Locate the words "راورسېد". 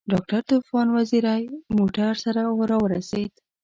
2.69-3.31